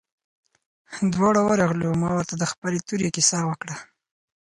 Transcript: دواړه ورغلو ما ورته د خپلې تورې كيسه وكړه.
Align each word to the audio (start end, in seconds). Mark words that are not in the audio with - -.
دواړه 1.13 1.41
ورغلو 1.43 1.89
ما 2.01 2.09
ورته 2.17 2.35
د 2.37 2.43
خپلې 2.51 2.79
تورې 2.87 3.07
كيسه 3.15 3.37
وكړه. 3.49 3.75